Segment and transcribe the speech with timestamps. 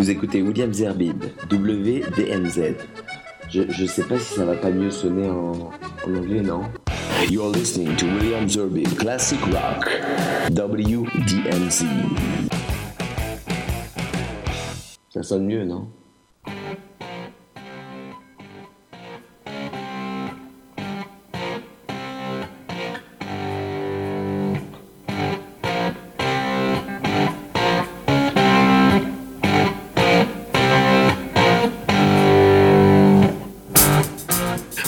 [0.00, 2.74] Vous écoutez William Zerbib, WDMZ.
[3.50, 5.72] Je, je sais pas si ça va pas mieux sonner en,
[6.06, 6.62] anglais, non?
[7.28, 9.90] You're listening to William Zerbib, Classic Rock,
[10.52, 11.84] WDMZ.
[15.10, 15.86] Ça sonne mieux, non?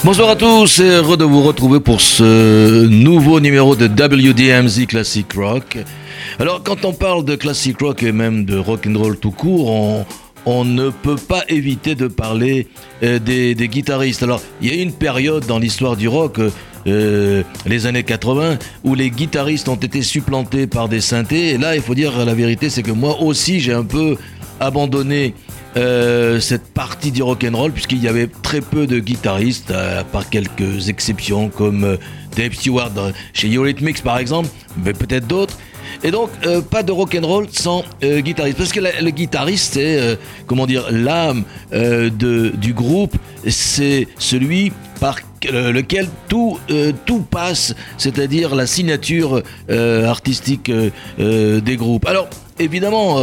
[0.05, 5.25] Bonsoir à tous et heureux de vous retrouver pour ce nouveau numéro de WDMZ Classic
[5.33, 5.77] Rock.
[6.39, 10.05] Alors quand on parle de classic rock et même de rock and roll tout court,
[10.45, 12.67] on, ne peut pas éviter de parler
[13.01, 14.23] euh, des, des, guitaristes.
[14.23, 16.37] Alors il y a une période dans l'histoire du rock,
[16.85, 21.51] euh, les années 80, où les guitaristes ont été supplantés par des synthés.
[21.51, 24.17] Et là, il faut dire la vérité, c'est que moi aussi j'ai un peu
[24.59, 25.33] abandonné
[25.75, 30.03] euh, cette partie du rock and roll puisqu'il y avait très peu de guitaristes à
[30.03, 31.97] part quelques exceptions comme euh,
[32.35, 32.91] Dave Stewart
[33.33, 34.49] chez Eurythmics par exemple
[34.83, 35.57] mais peut-être d'autres.
[36.03, 38.57] Et donc euh, pas de rock and roll sans guitariste.
[38.57, 43.15] Parce que le guitariste c'est comment dire l'âme du groupe.
[43.47, 46.59] C'est celui par lequel tout
[47.29, 50.71] passe, c'est-à-dire la signature artistique
[51.19, 52.05] des groupes.
[52.07, 52.27] Alors,
[52.59, 53.21] évidemment,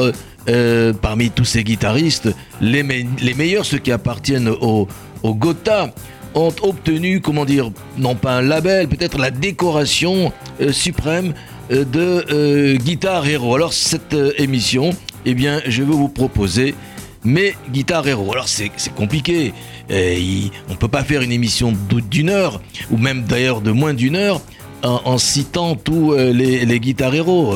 [0.49, 4.89] euh, parmi tous ces guitaristes, les, me les, meilleurs, ceux qui appartiennent au,
[5.23, 5.93] Gotha,
[6.35, 11.35] ont obtenu, comment dire, non pas un label, peut-être la décoration euh, suprême
[11.71, 13.55] euh, de Guitar Hero.
[13.55, 14.91] Alors cette émission,
[15.27, 16.75] eh bien, je vais vous proposer
[17.23, 18.33] mes Guitar Hero.
[18.33, 19.53] Alors c'est compliqué,
[19.91, 21.75] on ne peut pas faire une émission
[22.11, 24.41] d'une heure, ou même d'ailleurs de moins d'une heure,
[24.83, 27.55] en, en, citant tous les, les Guitar Hero.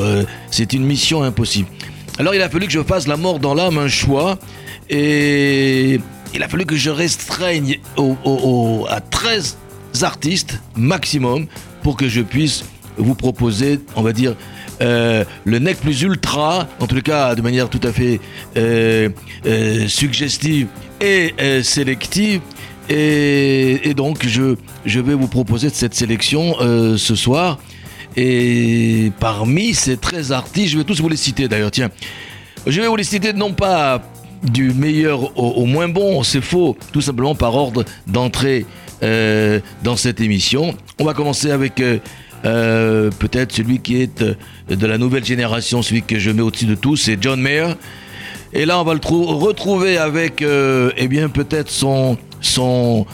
[0.51, 1.67] c'est une mission impossible.
[2.17, 4.39] Alors il a fallu que je fasse la mort dans l'âme un choix
[4.89, 5.99] et
[6.33, 7.79] il a fallu que je restreigne
[8.89, 9.57] à 13
[10.01, 11.47] artistes maximum
[11.83, 12.63] pour que je puisse
[12.97, 14.35] vous proposer, on va dire,
[14.81, 18.19] euh, le nec plus ultra, en tout cas de manière tout à fait
[18.57, 19.09] euh,
[19.45, 20.67] euh, suggestive
[21.01, 21.33] et
[21.63, 22.41] sélective.
[22.87, 24.55] Et, donc je,
[24.85, 26.55] vais vous proposer cette sélection
[26.97, 27.59] ce soir.
[28.17, 31.89] Et parmi ces 13 artistes, je vais tous vous les citer d'ailleurs, tiens.
[32.65, 34.01] Je vais vous les citer non pas
[34.43, 38.65] du meilleur au, moins bon, c'est faux, tout simplement par ordre d'entrée
[39.03, 40.75] euh, dans cette émission.
[40.99, 41.99] On va commencer avec euh,
[42.45, 46.75] euh, peut-être celui qui est de la nouvelle génération, celui que je mets au-dessus de
[46.75, 47.73] tous, c'est John Mayer.
[48.53, 53.05] Et là, on va le retrouver avec, eh bien, peut-être son, son,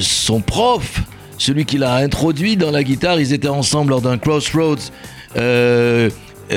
[0.00, 1.02] son prof,
[1.40, 3.18] celui qui l'a introduit dans la guitare.
[3.18, 4.90] Ils étaient ensemble lors d'un Crossroads
[5.36, 6.10] euh,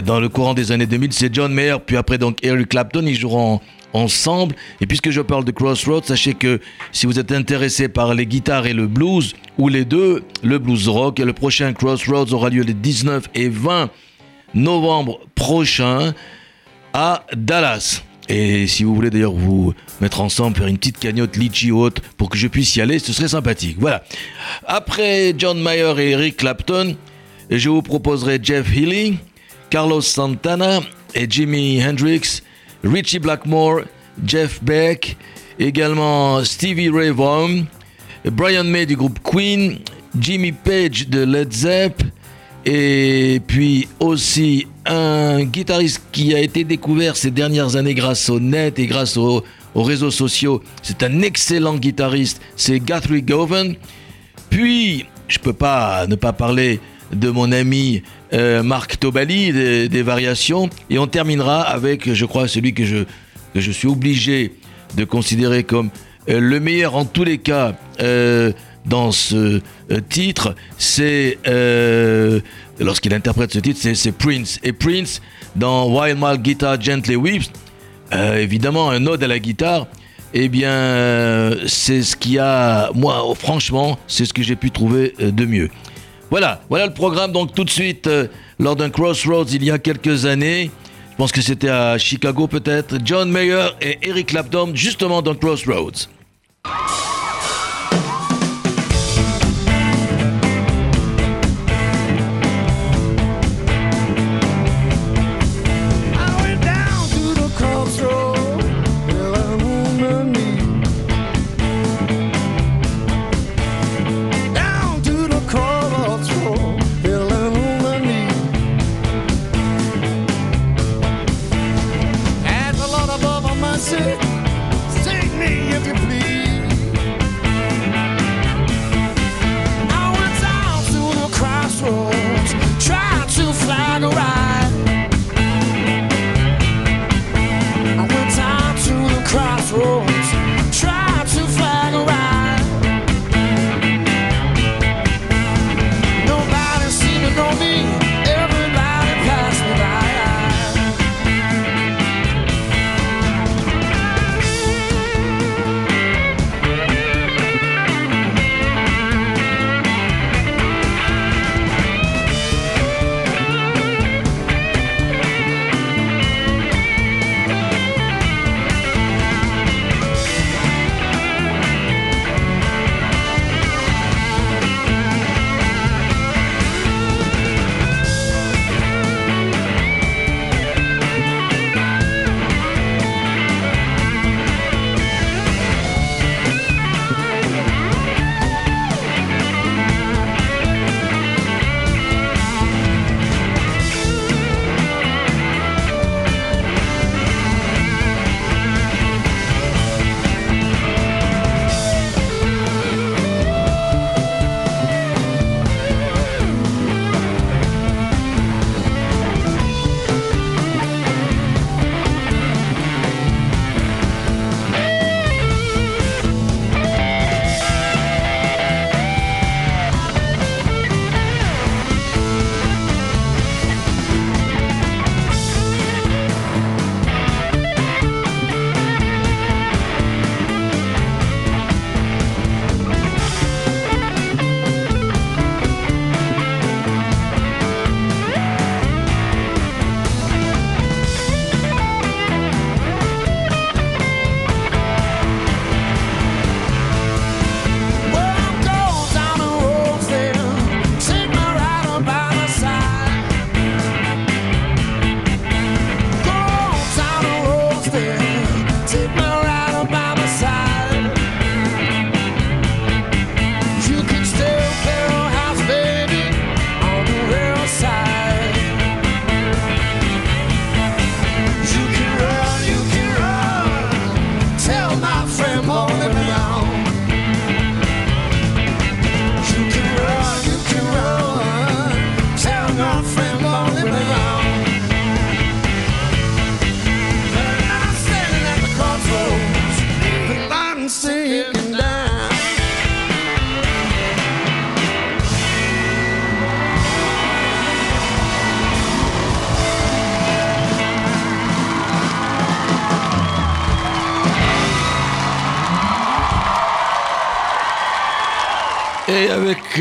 [0.05, 1.13] dans le courant des années 2000.
[1.13, 3.03] C'est John Mayer, puis après donc Eric Clapton.
[3.05, 3.61] Ils joueront
[3.93, 4.55] ensemble.
[4.81, 6.59] Et puisque je parle de Crossroads, sachez que
[6.91, 10.89] si vous êtes intéressé par les guitares et le blues, ou les deux, le blues
[10.89, 13.89] rock, le prochain Crossroads aura lieu les 19 et 20
[14.53, 16.13] novembre prochain
[16.93, 18.03] à Dallas.
[18.29, 22.29] Et si vous voulez d'ailleurs vous mettre ensemble, faire une petite cagnotte litchi haute pour
[22.29, 23.77] que je puisse y aller, ce serait sympathique.
[23.79, 24.03] Voilà.
[24.65, 26.95] Après John Mayer et Eric Clapton,
[27.49, 29.17] je vous proposerai Jeff Healy,
[29.69, 30.79] Carlos Santana
[31.13, 32.41] et Jimi Hendrix,
[32.83, 33.81] Richie Blackmore,
[34.25, 35.17] Jeff Beck,
[35.59, 37.63] également Stevie Ray Vaughan,
[38.25, 39.79] Brian May du groupe Queen,
[40.17, 42.03] Jimmy Page de Led Zepp,
[42.65, 48.79] et puis aussi un guitariste qui a été découvert ces dernières années grâce au net
[48.79, 49.43] et grâce au,
[49.75, 50.61] aux réseaux sociaux.
[50.81, 53.75] C'est un excellent guitariste, c'est Guthrie Govan.
[54.49, 56.79] Puis, je peux pas ne pas parler
[57.11, 62.47] de mon ami euh, Marc Tobali des, des, variations et on terminera avec, je crois,
[62.47, 63.03] celui que je,
[63.53, 64.53] que je suis obligé
[64.95, 65.89] de considérer comme
[66.29, 67.75] euh, le meilleur en tous les cas.
[68.01, 68.51] Euh,
[68.85, 69.61] dans ce
[69.91, 72.39] euh, titre, c'est euh,
[72.79, 74.59] lorsqu'il interprète ce titre, c'est Prince.
[74.63, 75.21] Et Prince,
[75.55, 77.51] dans Wild Mal Guitar Gently Weeps,
[78.13, 79.87] euh, évidemment un ode à la guitare,
[80.33, 85.45] eh bien, c'est ce qui a, moi, franchement, c'est ce que j'ai pu trouver de
[85.45, 85.69] mieux.
[86.31, 87.31] Voilà, voilà le programme.
[87.31, 88.09] Donc tout de suite,
[88.57, 90.71] lors d'un Crossroads il y a quelques années,
[91.11, 96.09] je pense que c'était à Chicago peut-être, John Mayer et Eric Clapton, justement dans Crossroads.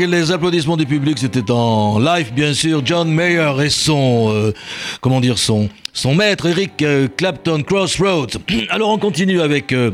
[0.07, 4.53] Les applaudissements du public, c'était en live, bien sûr, John Mayer et son, euh,
[6.15, 8.37] maître, Eric euh, Clapton, Crossroads.
[8.69, 9.91] Alors on continue avec euh,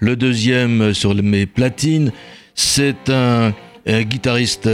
[0.00, 2.12] le deuxième sur mes platines.
[2.54, 3.52] C'est un,
[3.86, 4.68] guitariste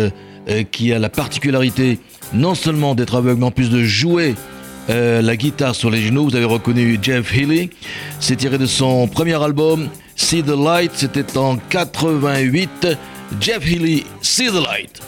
[0.71, 1.99] qui a la particularité
[2.33, 4.35] non seulement d'être aveugle, mais en plus de jouer
[4.89, 6.25] la guitare sur les genoux.
[6.25, 7.71] Vous avez reconnu Jeff Healy.
[8.21, 10.93] C'est tiré de son premier album, See the Light.
[10.95, 12.97] C'était en 88.
[13.39, 15.01] Jeff Healy, See the Light.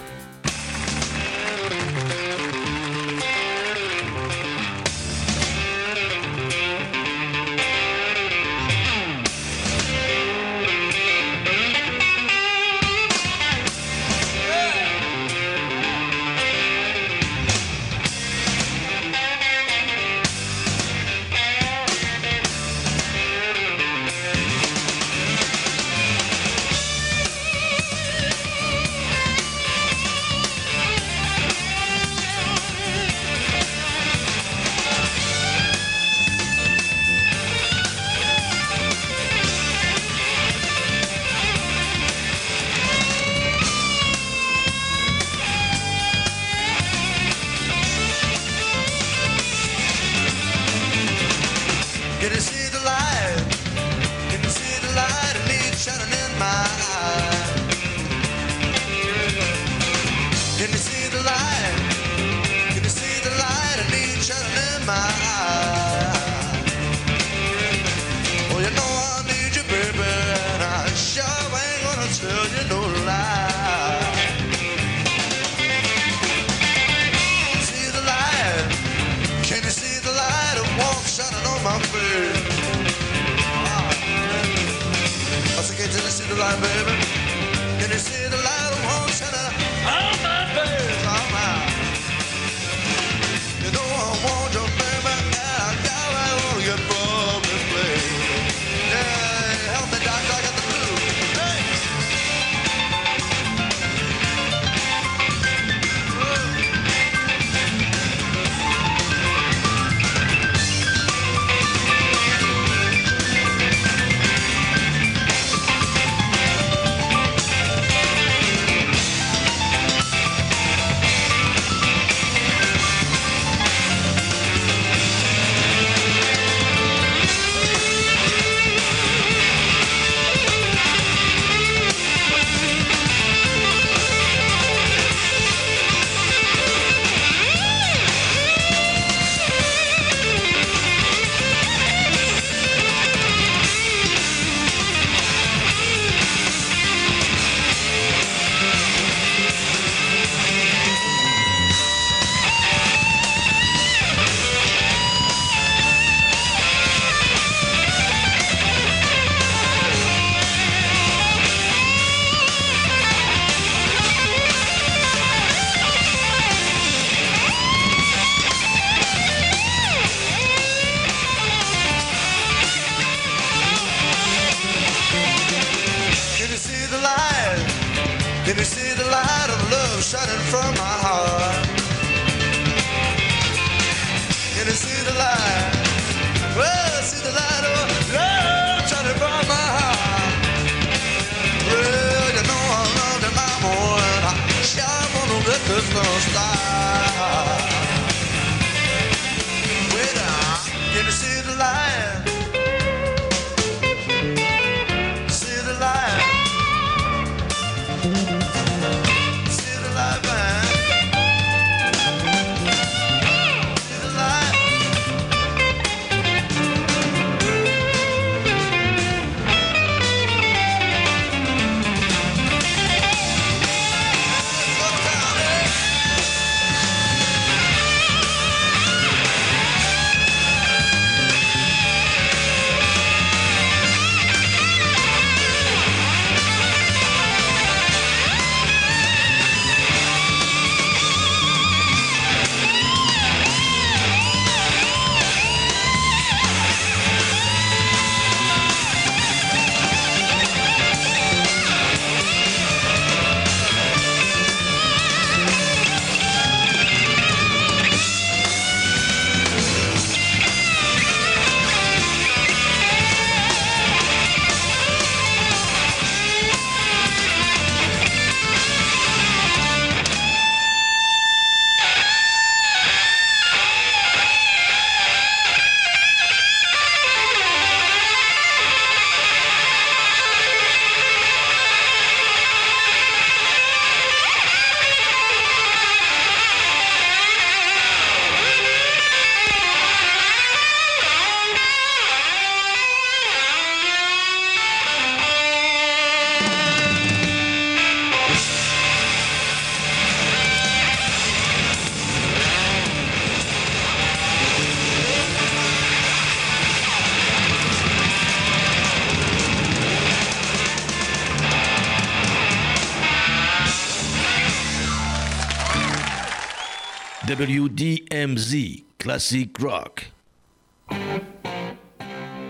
[317.44, 320.10] WDMZ Classic Rock.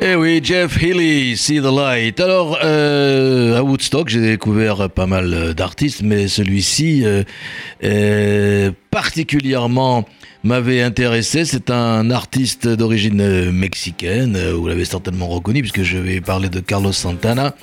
[0.01, 2.21] Eh oui, Jeff Healy, See the Light.
[2.21, 7.03] Alors, euh, à Woodstock, j'ai découvert pas mal d'artistes, mais celui-ci,
[7.83, 10.07] euh, particulièrement
[10.45, 11.45] m'avait intéressé.
[11.45, 16.93] C'est un artiste d'origine mexicaine, vous l'avez certainement reconnu puisque je vais parler de Carlos
[16.93, 17.57] Santana.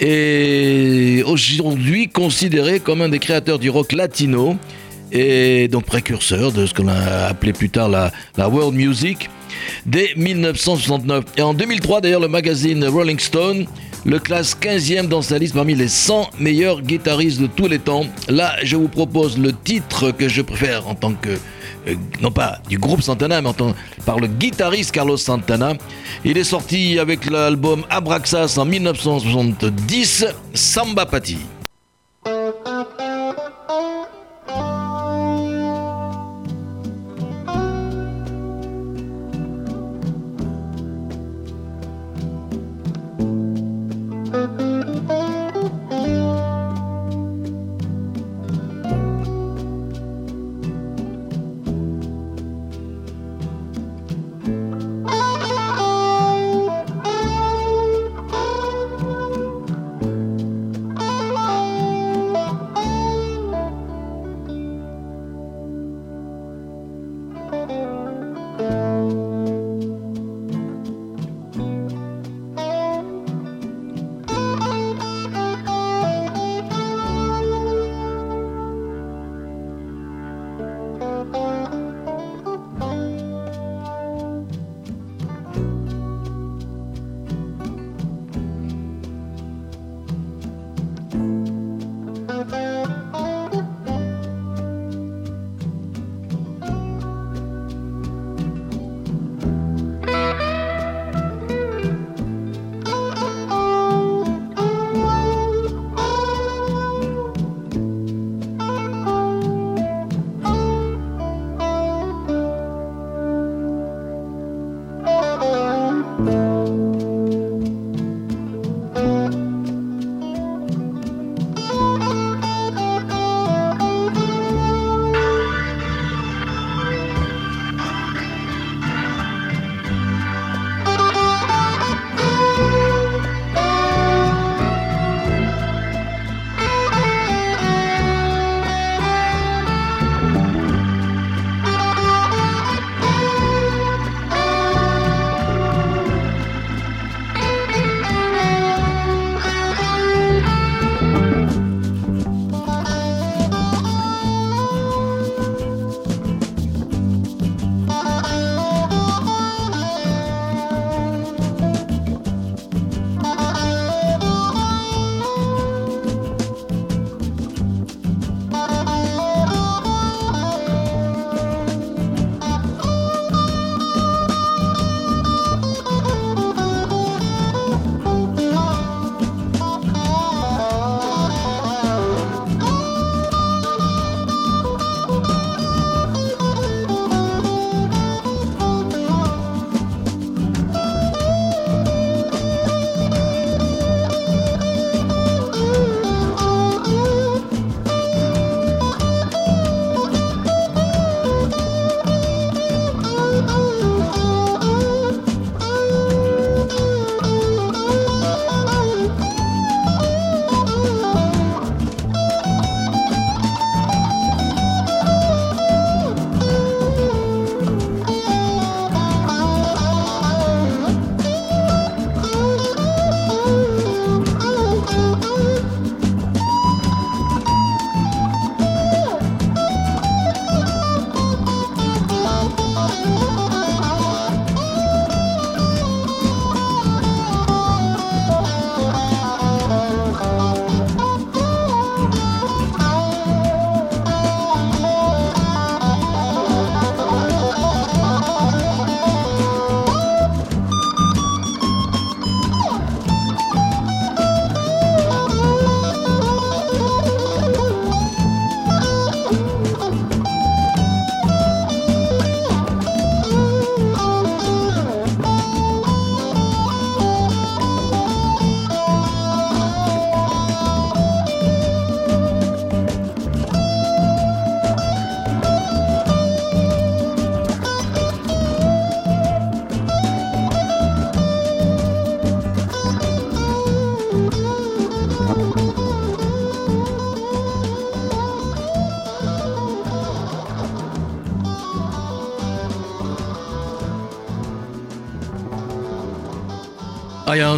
[0.00, 4.56] Et aujourd'hui considéré comme un des créateurs du rock latino
[5.12, 9.30] et donc précurseur de ce qu'on a appelé plus tard la, world music
[9.86, 11.24] dès 1969.
[11.36, 13.66] Et en 2003 d'ailleurs le magazine Rolling Stone
[14.04, 18.04] le classe 15e dans sa liste parmi les 100 meilleurs guitaristes de tous les temps.
[18.28, 21.30] Là, je vous propose le titre que je préfère en tant que,
[21.88, 25.72] euh, non pas du groupe Santana, mais en tant, par le guitariste Carlos Santana.
[26.24, 31.38] Il est sorti avec l'album Abraxas en 1970, Samba Pati.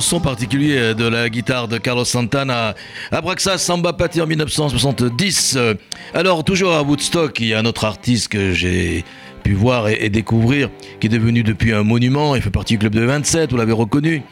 [0.01, 2.75] Son particulier de la guitare de Carlos Santana.
[3.11, 5.59] Abraxa Samba Patti en 1970.
[6.15, 9.05] Alors, toujours à Woodstock, il y a un autre artiste que j'ai
[9.47, 12.95] pu voir et, découvrir, qui est devenu depuis un monument, il fait partie du club
[12.95, 14.23] de 27, vous l'avez reconnu.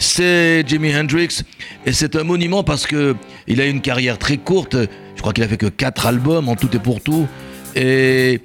[0.00, 1.42] C'est Jimi Hendrix,
[1.86, 3.14] et c'est un monument parce que
[3.46, 4.76] il a une carrière très courte,
[5.14, 7.28] je crois qu'il a fait que 4 albums en tout et pour tout,
[7.76, 8.40] et,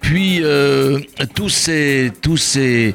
[0.00, 0.98] puis euh,
[1.34, 2.94] tous, ces, tous ces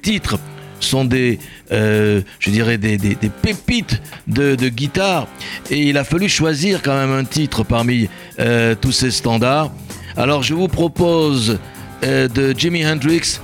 [0.00, 0.38] titres
[0.80, 1.38] sont des,
[1.72, 2.98] euh, je dirais, des,
[3.42, 5.26] pépites de, guitare.
[5.70, 9.70] Et il a fallu choisir quand même un titre parmi euh, tous ces standards.
[10.16, 11.58] Alors je vous propose
[12.04, 13.40] euh, de Jimi Hendrix.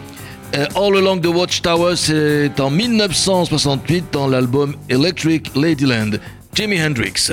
[0.76, 6.12] All Along the Watchtower, c'est en 1968 dans l'album Electric Ladyland.
[6.54, 7.32] Jimi Hendrix.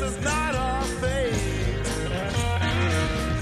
[0.00, 1.86] this is not our fate.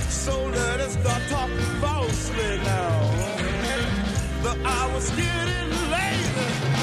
[0.08, 3.10] So let us start talking falsely now.
[4.42, 6.75] The hour's getting late.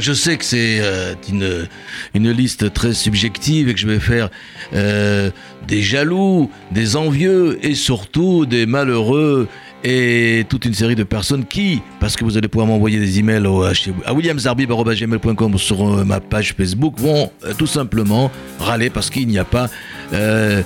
[0.00, 1.68] Je sais que c'est euh, une,
[2.14, 4.30] une liste très subjective et que je vais faire
[4.74, 5.30] euh,
[5.66, 9.48] des jaloux, des envieux et surtout des malheureux
[9.84, 13.46] et toute une série de personnes qui, parce que vous allez pouvoir m'envoyer des emails
[13.46, 13.72] au, à,
[14.12, 19.44] williamsarbib.gmail.com sur euh, ma page Facebook, vont euh, tout simplement râler parce qu'il n'y a
[19.44, 19.68] pas
[20.12, 20.62] euh,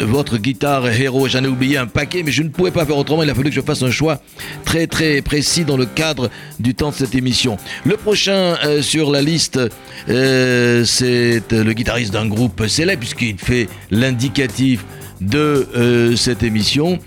[0.00, 1.28] votre guitare héros.
[1.28, 3.22] J'en ai oublié un paquet, mais je ne pouvais pas faire autrement.
[3.22, 4.20] Il a fallu que je fasse un choix
[4.64, 7.56] très très précis dans le cadre du temps de cette émission.
[7.84, 9.58] Le prochain sur la liste,
[10.06, 14.84] c'est le guitariste d'un groupe célèbre, puisqu'il fait l'indicatif
[15.20, 16.98] de cette émission.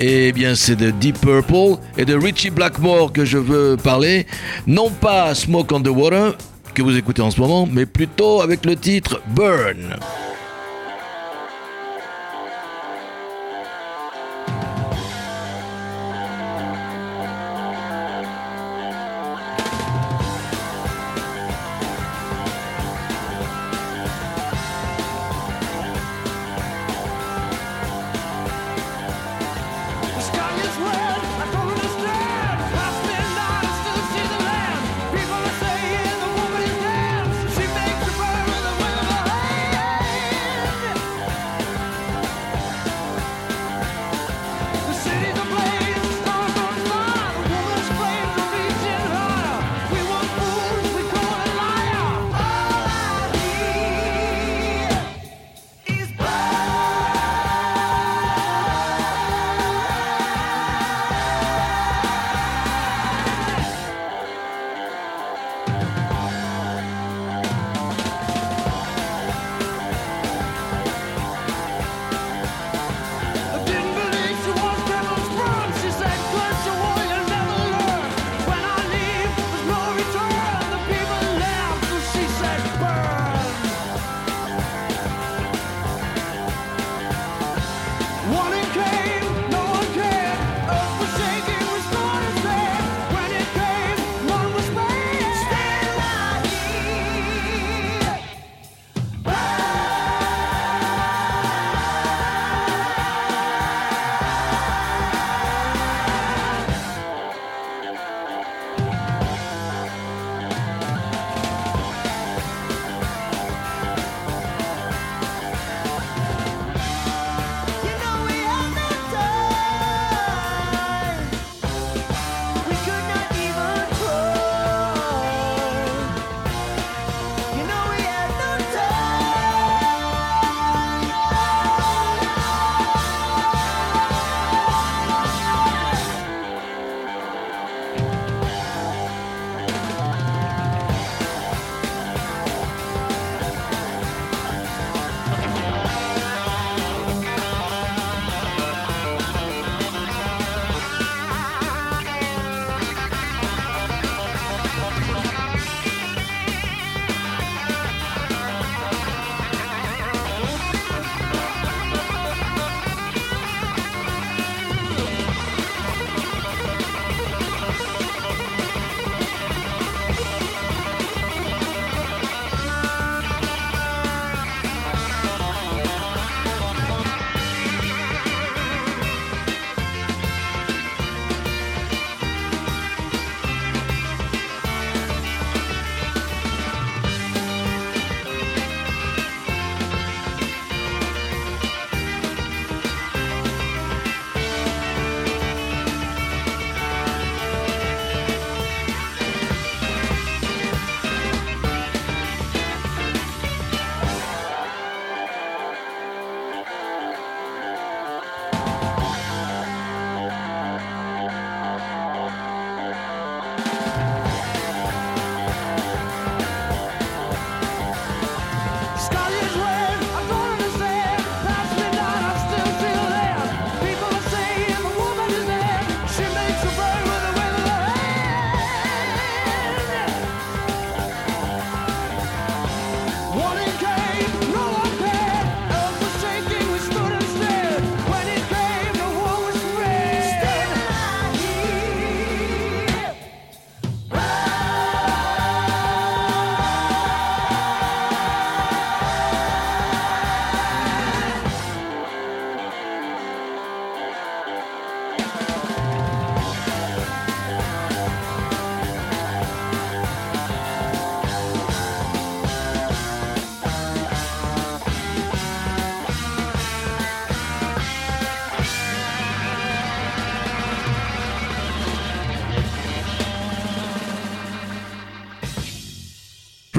[0.00, 4.26] Eh bien, c'est de Deep Purple et de Richie Blackmore que je veux parler.
[4.66, 6.36] Non pas Smoke on the Water,
[6.74, 9.96] que vous écoutez en ce moment, mais plutôt avec le titre Burn.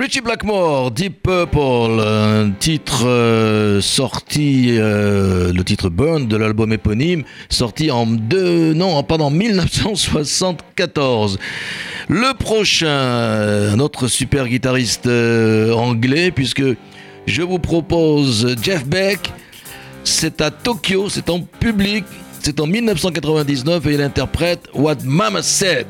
[0.06, 7.24] Richie Blackmore, Deep Purple, un titre euh, sorti, euh, le titre Burn de l'album éponyme,
[7.50, 11.40] sorti en deux, non, pardon, 1974.
[12.08, 16.62] Le prochain, un autre super guitariste euh, anglais, puisque
[17.26, 19.34] je vous propose Jeff Beck.
[20.04, 22.06] C'est à Tokyo, c'est en public,
[22.42, 25.88] c'est en 1999 et il interprète What Mama Said.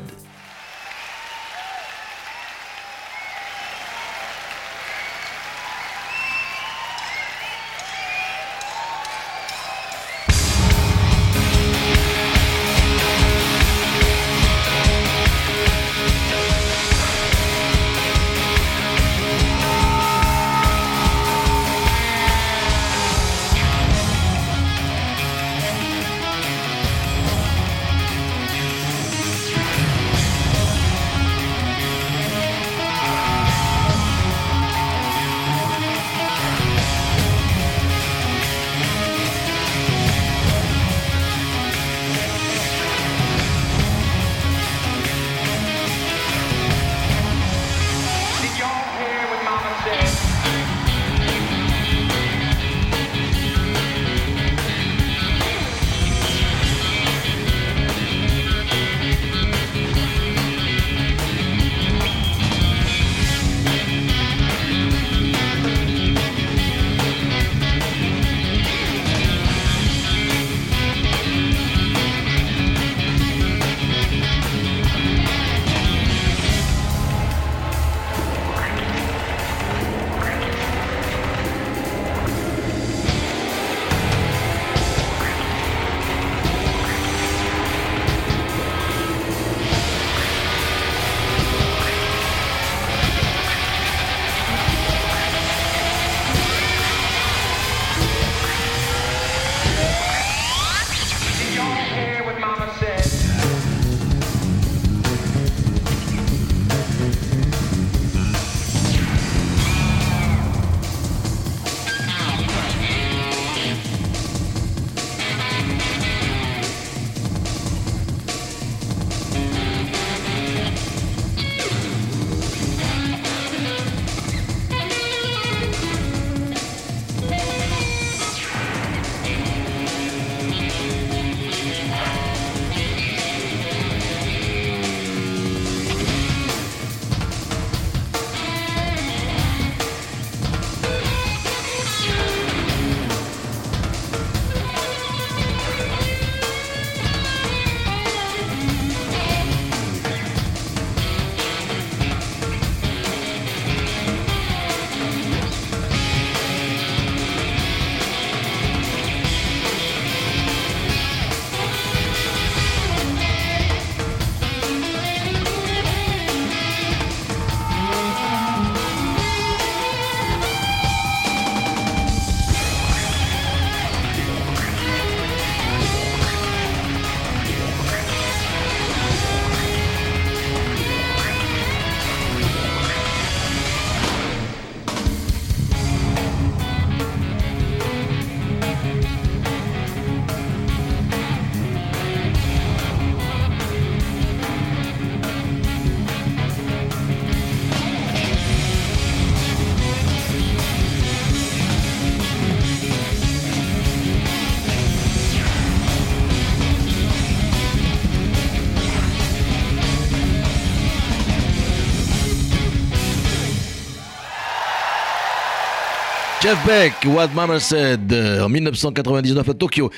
[216.46, 219.90] Jeff Beck, What Mama Said, euh, en 1999 à Tokyo.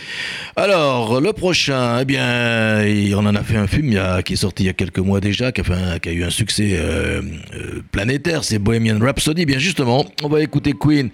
[0.56, 3.90] Alors, le prochain, eh bien, on en a fait un film
[4.24, 7.20] qui est sorti il y a quelques mois déjà, qui a, eu un succès euh,
[7.52, 9.44] euh, planétaire, c'est Bohemian Rhapsody.
[9.44, 11.10] Bien justement, on va écouter Queen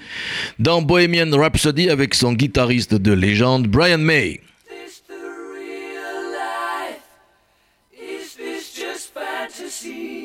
[0.60, 4.40] dans Bohemian Rhapsody avec son guitariste de légende, Brian May.
[9.56, 10.24] this the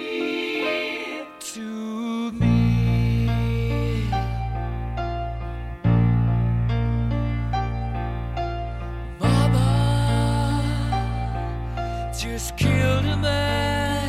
[1.55, 2.59] To me.
[9.19, 9.69] Mama
[12.19, 14.09] just killed a man,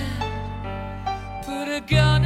[1.44, 2.24] put a gun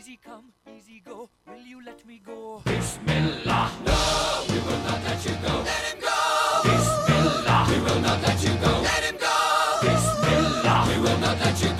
[0.00, 1.28] Easy come, easy go.
[1.46, 2.62] Will you let me go?
[2.64, 3.70] Bismillah.
[3.84, 5.52] No, we will not let you go.
[5.62, 6.62] Let him go.
[6.64, 7.66] Bismillah.
[7.68, 8.80] We will not let you go.
[8.80, 9.78] Let him go.
[9.82, 10.86] Bismillah.
[10.88, 11.79] We will not let you go.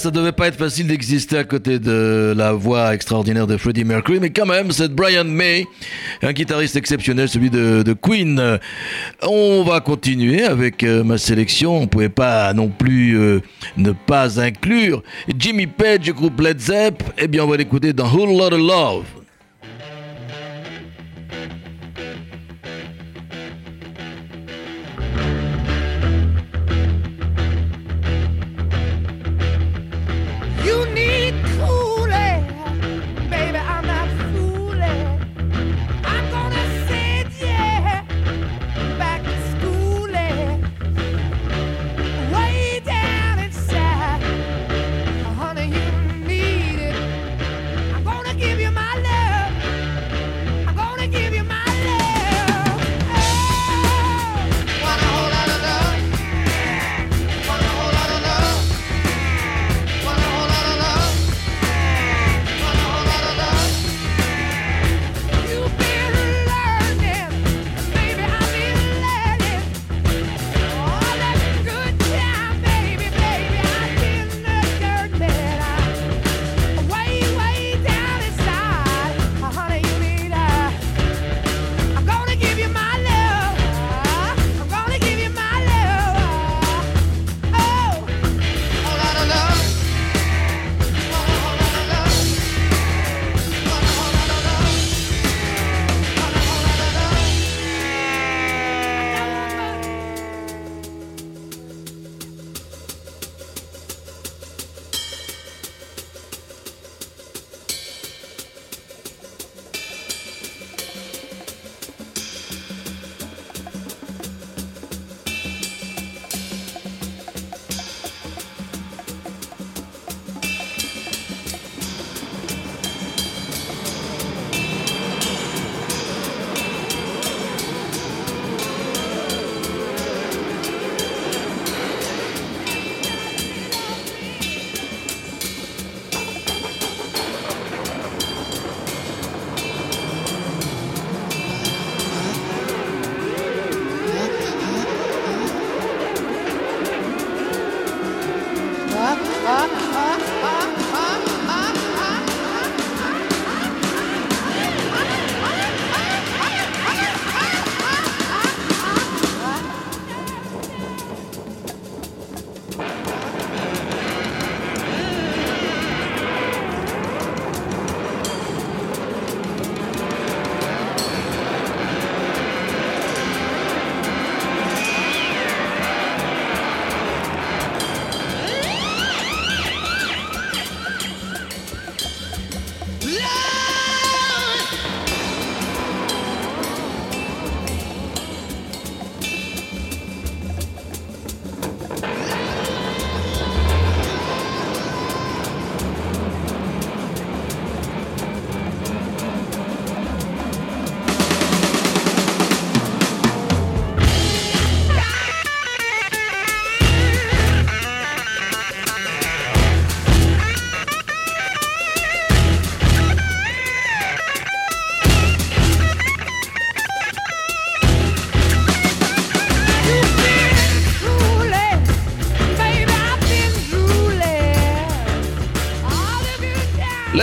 [0.00, 4.18] Ça devait pas être facile d'exister à côté de la voix extraordinaire de Freddie Mercury,
[4.18, 5.66] mais quand même, c'est Brian May,
[6.22, 8.58] un guitariste exceptionnel, celui de, Queen.
[9.22, 11.82] On va continuer avec euh, ma sélection.
[11.82, 13.40] On pouvait pas non plus euh,
[13.76, 15.02] ne pas inclure
[15.36, 17.02] Jimmy Page du groupe Led Zepp.
[17.18, 19.19] Eh bien, on va l'écouter dans Whole Lotta Love.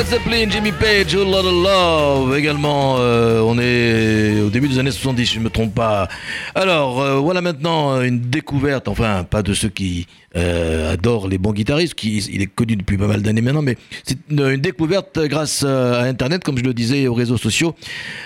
[0.09, 2.37] Zeppelin, Jimmy Page, A Lot of Love.
[2.37, 6.07] Également, euh, on est au début des années 70, si je ne me trompe pas.
[6.55, 11.51] Alors, euh, voilà maintenant une découverte, enfin, pas de ceux qui euh, adorent les bons
[11.51, 15.63] guitaristes, qui, il est connu depuis pas mal d'années maintenant, mais c'est une, découverte grâce
[15.63, 17.75] à Internet, comme je le disais, et aux réseaux sociaux,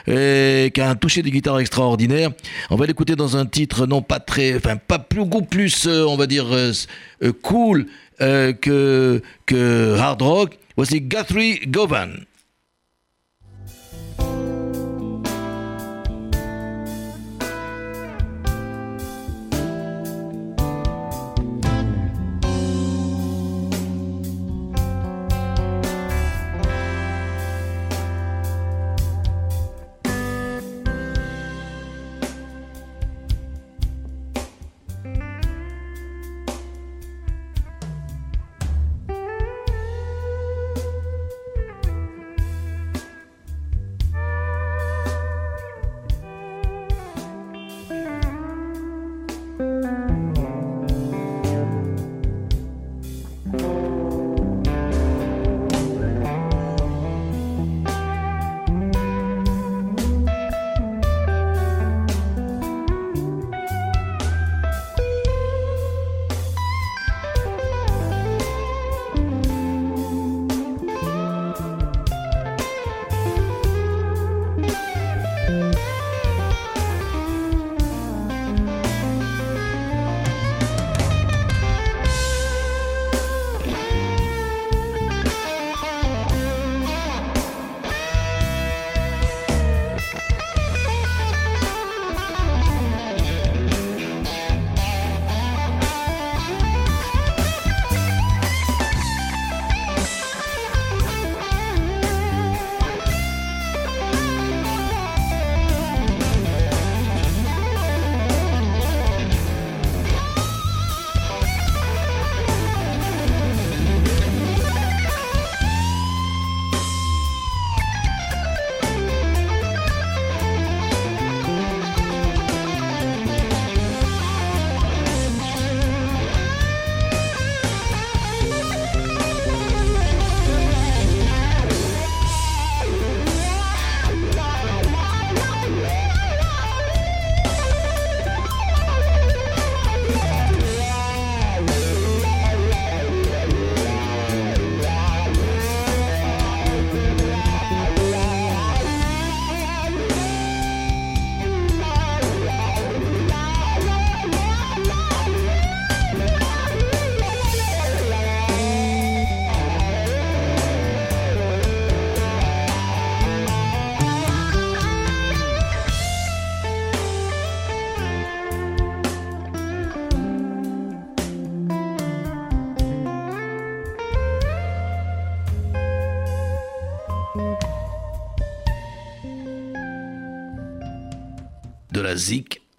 [0.07, 2.29] et qui a un toucher de guitare extraordinaire.
[2.69, 6.15] On va l'écouter dans un titre non pas très, enfin, pas plus, plus, euh, on
[6.15, 6.71] va dire, euh,
[7.23, 7.87] euh, cool
[8.21, 10.57] euh, que, que hard rock.
[10.75, 12.25] Voici Guthrie Govan?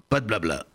[0.09, 0.67] Pas de blabla.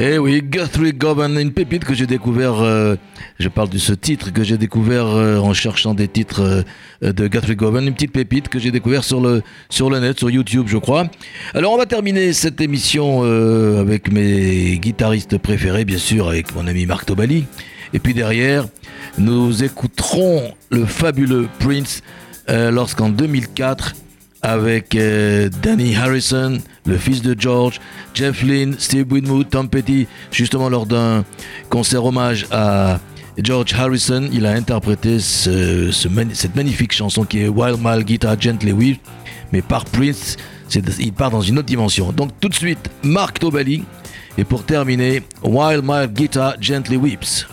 [0.00, 2.96] Eh oui, Guthrie Govan, une pépite que j'ai découvert, euh,
[3.38, 6.64] je parle de ce titre que j'ai découvert euh, en cherchant des titres
[7.02, 10.18] euh, de Guthrie Govan, une petite pépite que j'ai découvert sur le, sur le net,
[10.18, 11.06] sur YouTube je crois.
[11.54, 13.22] Alors on va terminer cette émission
[13.78, 17.44] avec mes guitaristes préférés, bien sûr avec mon ami Marc Tobali.
[17.92, 18.66] Et puis derrière,
[19.16, 22.02] nous écouterons le fabuleux Prince
[22.48, 23.94] lorsqu'en 2004,
[24.44, 27.80] avec euh, Danny Harrison, le fils de George,
[28.12, 31.24] Jeff Lynne, Steve Winwood, Tom Petty, justement lors d'un
[31.70, 33.00] concert hommage à
[33.38, 39.00] George Harrison, il a interprété cette magnifique chanson qui est Wild Mile Guitar Gently Weep,
[39.50, 40.36] mais par Prince,
[41.00, 42.12] il part dans une autre dimension.
[42.12, 43.82] Donc tout de suite, Marc Tobali,
[44.36, 47.46] et pour terminer, Wild Mile Guitar Gently Weeps.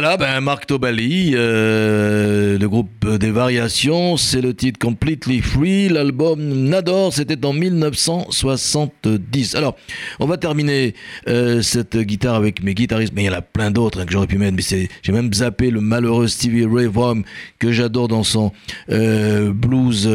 [0.00, 6.68] Voilà, ben Marc Tobali, euh, le groupe des variations, c'est le titre Completely Free, l'album
[6.68, 9.56] Nador, c'était en 1970.
[9.56, 9.74] Alors,
[10.20, 10.94] on va terminer
[11.26, 14.12] euh, cette guitare avec mes guitaristes, mais il y en a plein d'autres hein, que
[14.12, 14.62] j'aurais pu mettre, mais
[15.02, 17.22] j'ai même zappé le malheureux Stevie Ray Vaughan
[17.58, 18.52] que j'adore dans son
[18.90, 20.08] euh, blues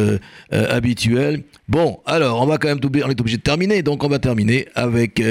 [0.50, 1.44] habituel.
[1.68, 4.70] Bon, alors, on va quand même, on est obligé de terminer, donc on va terminer
[4.76, 5.22] avec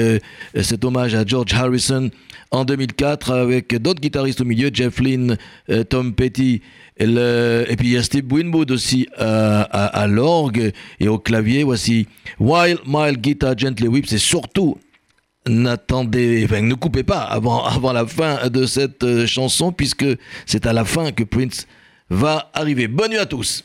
[0.61, 2.11] cet hommage à George Harrison
[2.53, 5.37] en 2004 avec d'autres guitaristes au milieu, Jeff Lynne,
[5.69, 6.61] euh, Tom Petty,
[6.97, 11.63] et, et puis il y a Steve Winwood aussi à, à- l'orgue et au clavier.
[11.63, 12.07] Voici
[12.39, 14.05] Wild Mile Guitar Gently Whip.
[14.07, 14.77] C'est surtout
[15.47, 20.05] n'attendez, ne coupez pas avant, avant la fin de cette euh, chanson puisque
[20.45, 21.67] c'est à la fin que Prince
[22.09, 22.87] va arriver.
[22.87, 23.63] Bonne nuit à tous.